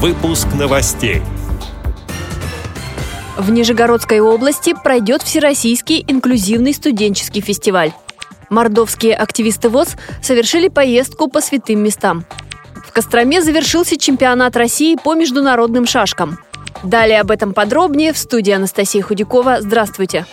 [0.00, 1.22] Выпуск новостей.
[3.36, 7.90] В Нижегородской области пройдет Всероссийский инклюзивный студенческий фестиваль.
[8.48, 12.24] Мордовские активисты ВОЗ совершили поездку по святым местам.
[12.86, 16.38] В Костроме завершился чемпионат России по международным шашкам.
[16.84, 19.62] Далее об этом подробнее в студии Анастасии Худякова.
[19.62, 20.26] Здравствуйте!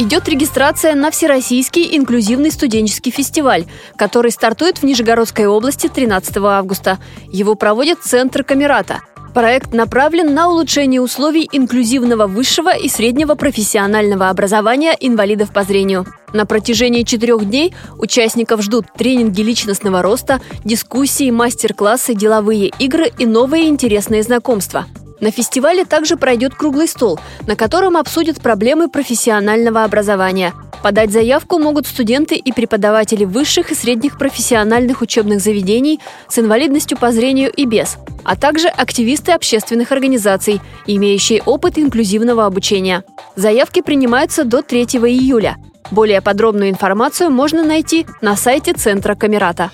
[0.00, 3.64] Идет регистрация на Всероссийский инклюзивный студенческий фестиваль,
[3.96, 7.00] который стартует в Нижегородской области 13 августа.
[7.32, 9.00] Его проводит Центр Камерата.
[9.34, 16.06] Проект направлен на улучшение условий инклюзивного высшего и среднего профессионального образования инвалидов по зрению.
[16.32, 23.66] На протяжении четырех дней участников ждут тренинги личностного роста, дискуссии, мастер-классы, деловые игры и новые
[23.66, 24.86] интересные знакомства–
[25.20, 30.54] на фестивале также пройдет круглый стол, на котором обсудят проблемы профессионального образования.
[30.82, 37.10] Подать заявку могут студенты и преподаватели высших и средних профессиональных учебных заведений с инвалидностью по
[37.10, 43.02] зрению и без, а также активисты общественных организаций, имеющие опыт инклюзивного обучения.
[43.34, 45.56] Заявки принимаются до 3 июля.
[45.90, 49.70] Более подробную информацию можно найти на сайте Центра Камерата.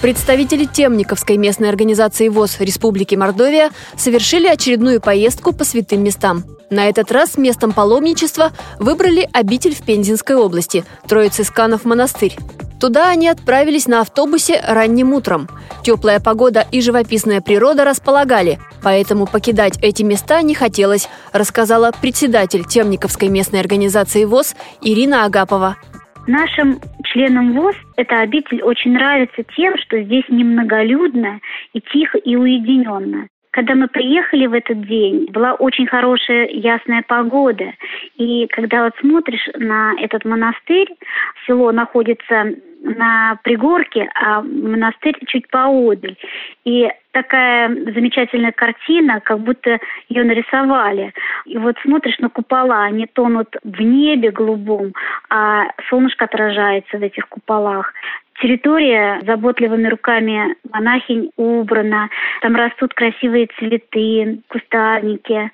[0.00, 6.44] Представители Темниковской местной организации ВОЗ Республики Мордовия совершили очередную поездку по святым местам.
[6.70, 12.36] На этот раз местом паломничества выбрали обитель в Пензенской области– Троицисканов монастырь.
[12.78, 15.48] Туда они отправились на автобусе ранним утром.
[15.82, 23.28] Теплая погода и живописная природа располагали, поэтому покидать эти места не хотелось, рассказала председатель Темниковской
[23.28, 25.76] местной организации ВОЗ Ирина Агапова.
[26.28, 31.40] Нашим членам ВОЗ эта обитель очень нравится тем, что здесь немноголюдно
[31.72, 33.28] и тихо и уединенно.
[33.50, 37.72] Когда мы приехали в этот день, была очень хорошая ясная погода.
[38.16, 40.88] И когда вот смотришь на этот монастырь,
[41.46, 46.16] село находится на пригорке, а монастырь чуть поодаль.
[46.64, 51.12] И такая замечательная картина, как будто ее нарисовали.
[51.46, 54.92] И вот смотришь на купола, они тонут в небе голубом,
[55.30, 57.92] а солнышко отражается в этих куполах.
[58.40, 62.08] Территория заботливыми руками монахинь убрана,
[62.40, 65.50] там растут красивые цветы, кустарники.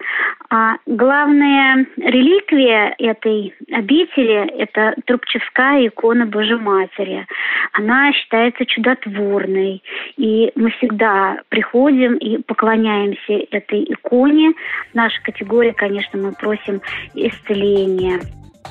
[0.51, 7.27] А главная реликвия этой обители– это Трубчевская икона Божьей Матери.
[7.73, 9.83] Она считается чудотворной,
[10.19, 14.53] и мы всегда приходим и поклоняемся этой иконе.
[14.93, 16.83] Наша категория, конечно, мы просим
[17.15, 18.21] исцеления.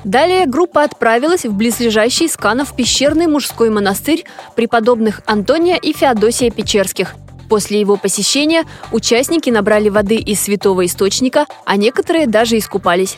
[0.03, 7.15] Далее группа отправилась в близлежащий Сканов пещерный мужской монастырь преподобных Антония и Феодосия Печерских.
[7.49, 13.17] После его посещения участники набрали воды из святого источника, а некоторые даже искупались.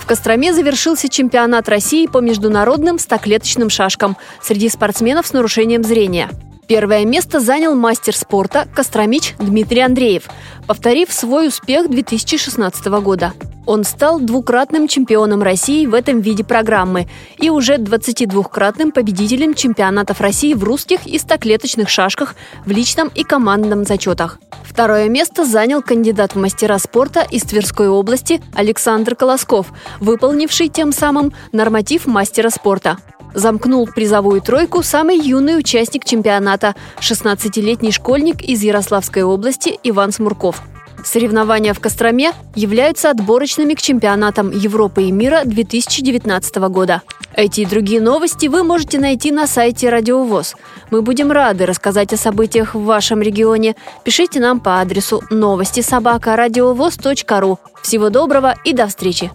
[0.00, 6.28] В Костроме завершился чемпионат России по международным стоклеточным шашкам среди спортсменов с нарушением зрения.
[6.66, 10.24] Первое место занял мастер спорта Костромич Дмитрий Андреев,
[10.66, 13.32] повторив свой успех 2016 года.
[13.68, 17.06] Он стал двукратным чемпионом России в этом виде программы
[17.36, 22.34] и уже 22-кратным победителем чемпионатов России в русских и стоклеточных шашках
[22.64, 24.38] в личном и командном зачетах.
[24.64, 29.66] Второе место занял кандидат в мастера спорта из Тверской области Александр Колосков,
[30.00, 32.96] выполнивший тем самым норматив мастера спорта.
[33.34, 40.62] Замкнул призовую тройку самый юный участник чемпионата– 16-летний школьник из Ярославской области Иван Смурков–
[41.04, 47.02] Соревнования в Костроме являются отборочными к чемпионатам Европы и мира 2019 года.
[47.34, 50.56] Эти и другие новости вы можете найти на сайте Радиовоз.
[50.90, 53.76] Мы будем рады рассказать о событиях в вашем регионе.
[54.04, 56.36] Пишите нам по адресу новости собака
[57.40, 57.58] ру.
[57.82, 59.30] Всего доброго и до встречи!